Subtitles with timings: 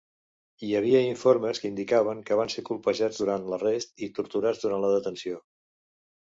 [0.67, 4.93] Hi havia informes que indicaven que van ser colpejats durant l'arrest i torturats durant la
[4.99, 5.41] detenció.